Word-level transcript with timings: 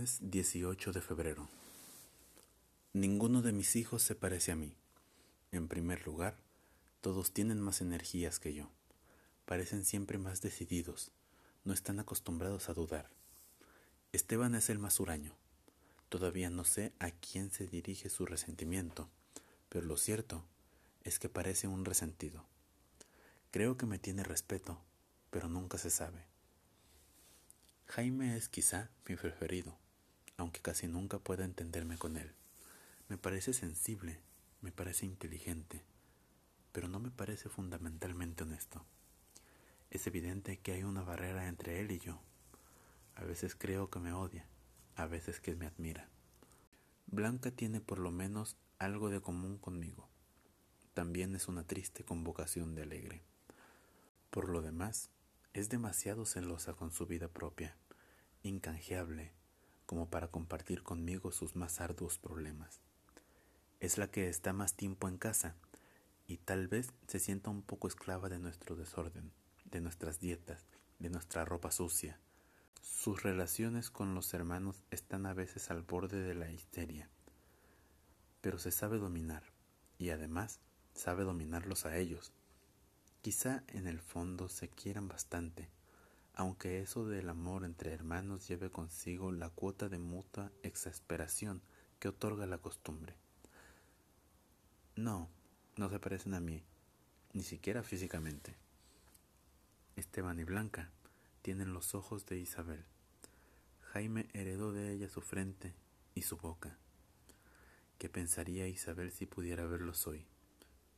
Lunes 0.00 0.18
18 0.22 0.92
de 0.92 1.02
febrero. 1.02 1.46
Ninguno 2.94 3.42
de 3.42 3.52
mis 3.52 3.76
hijos 3.76 4.02
se 4.02 4.14
parece 4.14 4.50
a 4.50 4.56
mí. 4.56 4.72
En 5.52 5.68
primer 5.68 6.06
lugar, 6.06 6.38
todos 7.02 7.32
tienen 7.32 7.60
más 7.60 7.82
energías 7.82 8.40
que 8.40 8.54
yo. 8.54 8.70
Parecen 9.44 9.84
siempre 9.84 10.16
más 10.16 10.40
decididos. 10.40 11.10
No 11.64 11.74
están 11.74 12.00
acostumbrados 12.00 12.70
a 12.70 12.72
dudar. 12.72 13.10
Esteban 14.12 14.54
es 14.54 14.70
el 14.70 14.78
más 14.78 15.00
huraño. 15.00 15.34
Todavía 16.08 16.48
no 16.48 16.64
sé 16.64 16.94
a 16.98 17.10
quién 17.10 17.50
se 17.50 17.66
dirige 17.66 18.08
su 18.08 18.24
resentimiento, 18.24 19.10
pero 19.68 19.84
lo 19.84 19.98
cierto 19.98 20.46
es 21.04 21.18
que 21.18 21.28
parece 21.28 21.68
un 21.68 21.84
resentido. 21.84 22.46
Creo 23.50 23.76
que 23.76 23.84
me 23.84 23.98
tiene 23.98 24.24
respeto, 24.24 24.80
pero 25.30 25.50
nunca 25.50 25.76
se 25.76 25.90
sabe. 25.90 26.24
Jaime 27.84 28.38
es 28.38 28.48
quizá 28.48 28.88
mi 29.06 29.16
preferido, 29.16 29.76
aunque 30.40 30.60
casi 30.60 30.88
nunca 30.88 31.18
pueda 31.18 31.44
entenderme 31.44 31.98
con 31.98 32.16
él. 32.16 32.32
Me 33.08 33.18
parece 33.18 33.52
sensible, 33.52 34.20
me 34.62 34.72
parece 34.72 35.04
inteligente, 35.04 35.82
pero 36.72 36.88
no 36.88 36.98
me 36.98 37.10
parece 37.10 37.50
fundamentalmente 37.50 38.44
honesto. 38.44 38.84
Es 39.90 40.06
evidente 40.06 40.58
que 40.58 40.72
hay 40.72 40.82
una 40.82 41.02
barrera 41.02 41.46
entre 41.46 41.80
él 41.80 41.90
y 41.90 41.98
yo. 41.98 42.20
A 43.16 43.24
veces 43.24 43.54
creo 43.54 43.90
que 43.90 43.98
me 43.98 44.14
odia, 44.14 44.46
a 44.96 45.06
veces 45.06 45.40
que 45.40 45.54
me 45.54 45.66
admira. 45.66 46.08
Blanca 47.06 47.50
tiene 47.50 47.80
por 47.80 47.98
lo 47.98 48.10
menos 48.10 48.56
algo 48.78 49.10
de 49.10 49.20
común 49.20 49.58
conmigo. 49.58 50.08
También 50.94 51.34
es 51.36 51.48
una 51.48 51.64
triste 51.64 52.02
convocación 52.02 52.74
de 52.74 52.82
alegre. 52.82 53.22
Por 54.30 54.48
lo 54.48 54.62
demás, 54.62 55.10
es 55.52 55.68
demasiado 55.68 56.24
celosa 56.24 56.72
con 56.72 56.92
su 56.92 57.06
vida 57.06 57.28
propia, 57.28 57.76
incanjeable, 58.42 59.32
como 59.90 60.08
para 60.08 60.28
compartir 60.28 60.84
conmigo 60.84 61.32
sus 61.32 61.56
más 61.56 61.80
arduos 61.80 62.16
problemas. 62.16 62.78
Es 63.80 63.98
la 63.98 64.08
que 64.08 64.28
está 64.28 64.52
más 64.52 64.74
tiempo 64.74 65.08
en 65.08 65.18
casa 65.18 65.56
y 66.28 66.36
tal 66.36 66.68
vez 66.68 66.92
se 67.08 67.18
sienta 67.18 67.50
un 67.50 67.62
poco 67.62 67.88
esclava 67.88 68.28
de 68.28 68.38
nuestro 68.38 68.76
desorden, 68.76 69.32
de 69.64 69.80
nuestras 69.80 70.20
dietas, 70.20 70.64
de 71.00 71.10
nuestra 71.10 71.44
ropa 71.44 71.72
sucia. 71.72 72.20
Sus 72.82 73.24
relaciones 73.24 73.90
con 73.90 74.14
los 74.14 74.32
hermanos 74.32 74.84
están 74.92 75.26
a 75.26 75.34
veces 75.34 75.72
al 75.72 75.82
borde 75.82 76.22
de 76.22 76.36
la 76.36 76.52
histeria, 76.52 77.10
pero 78.42 78.60
se 78.60 78.70
sabe 78.70 78.98
dominar 78.98 79.42
y 79.98 80.10
además 80.10 80.60
sabe 80.94 81.24
dominarlos 81.24 81.84
a 81.84 81.96
ellos 81.96 82.32
Quizá 83.22 83.64
en 83.66 83.88
el 83.88 83.98
fondo 84.00 84.48
se 84.48 84.68
quieran 84.68 85.08
bastante, 85.08 85.68
aunque 86.40 86.80
eso 86.80 87.06
del 87.06 87.28
amor 87.28 87.66
entre 87.66 87.92
hermanos 87.92 88.48
lleve 88.48 88.70
consigo 88.70 89.30
la 89.30 89.50
cuota 89.50 89.90
de 89.90 89.98
mutua 89.98 90.50
exasperación 90.62 91.60
que 91.98 92.08
otorga 92.08 92.46
la 92.46 92.56
costumbre. 92.56 93.14
No, 94.96 95.28
no 95.76 95.90
se 95.90 95.98
parecen 95.98 96.32
a 96.32 96.40
mí, 96.40 96.62
ni 97.34 97.42
siquiera 97.42 97.82
físicamente. 97.82 98.56
Esteban 99.96 100.38
y 100.38 100.44
Blanca 100.44 100.90
tienen 101.42 101.74
los 101.74 101.94
ojos 101.94 102.24
de 102.24 102.38
Isabel. 102.38 102.86
Jaime 103.92 104.26
heredó 104.32 104.72
de 104.72 104.94
ella 104.94 105.10
su 105.10 105.20
frente 105.20 105.74
y 106.14 106.22
su 106.22 106.38
boca. 106.38 106.78
¿Qué 107.98 108.08
pensaría 108.08 108.66
Isabel 108.66 109.12
si 109.12 109.26
pudiera 109.26 109.66
verlos 109.66 110.06
hoy? 110.06 110.26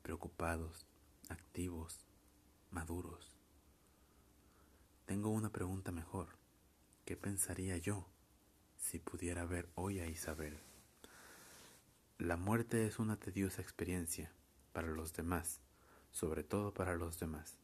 Preocupados, 0.00 0.86
activos, 1.28 2.06
maduros. 2.70 3.35
Tengo 5.06 5.30
una 5.30 5.50
pregunta 5.50 5.92
mejor. 5.92 6.26
¿Qué 7.04 7.16
pensaría 7.16 7.76
yo 7.76 8.08
si 8.76 8.98
pudiera 8.98 9.46
ver 9.46 9.68
hoy 9.76 10.00
a 10.00 10.08
Isabel? 10.08 10.58
La 12.18 12.36
muerte 12.36 12.88
es 12.88 12.98
una 12.98 13.16
tediosa 13.16 13.62
experiencia 13.62 14.32
para 14.72 14.88
los 14.88 15.12
demás, 15.12 15.60
sobre 16.10 16.42
todo 16.42 16.74
para 16.74 16.96
los 16.96 17.20
demás. 17.20 17.56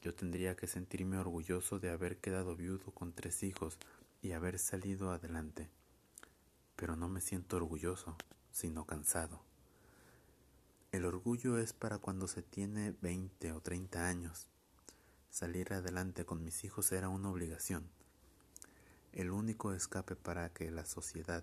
Yo 0.00 0.14
tendría 0.14 0.56
que 0.56 0.66
sentirme 0.66 1.18
orgulloso 1.18 1.78
de 1.78 1.90
haber 1.90 2.16
quedado 2.16 2.56
viudo 2.56 2.90
con 2.94 3.12
tres 3.12 3.42
hijos 3.42 3.78
y 4.22 4.32
haber 4.32 4.58
salido 4.58 5.12
adelante, 5.12 5.68
pero 6.74 6.96
no 6.96 7.10
me 7.10 7.20
siento 7.20 7.58
orgulloso, 7.58 8.16
sino 8.50 8.86
cansado. 8.86 9.42
El 10.90 11.04
orgullo 11.04 11.58
es 11.58 11.74
para 11.74 11.98
cuando 11.98 12.26
se 12.28 12.40
tiene 12.40 12.94
20 13.02 13.52
o 13.52 13.60
30 13.60 14.08
años. 14.08 14.48
Salir 15.40 15.72
adelante 15.72 16.26
con 16.26 16.44
mis 16.44 16.64
hijos 16.64 16.92
era 16.92 17.08
una 17.08 17.30
obligación. 17.30 17.90
El 19.14 19.30
único 19.30 19.72
escape 19.72 20.14
para 20.14 20.52
que 20.52 20.70
la 20.70 20.84
sociedad 20.84 21.42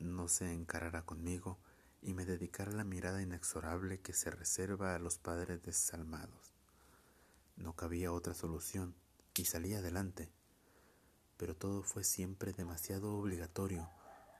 no 0.00 0.26
se 0.26 0.52
encarara 0.52 1.06
conmigo 1.06 1.56
y 2.02 2.12
me 2.12 2.24
dedicara 2.24 2.72
la 2.72 2.82
mirada 2.82 3.22
inexorable 3.22 4.00
que 4.00 4.14
se 4.14 4.32
reserva 4.32 4.96
a 4.96 4.98
los 4.98 5.18
padres 5.18 5.62
desalmados. 5.62 6.54
No 7.54 7.76
cabía 7.76 8.10
otra 8.10 8.34
solución 8.34 8.96
y 9.36 9.44
salí 9.44 9.74
adelante, 9.74 10.28
pero 11.36 11.54
todo 11.54 11.84
fue 11.84 12.02
siempre 12.02 12.52
demasiado 12.52 13.14
obligatorio 13.14 13.88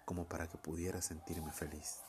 como 0.05 0.28
para 0.28 0.49
que 0.49 0.59
pudiera 0.59 1.00
sentirme 1.00 1.53
feliz. 1.53 2.00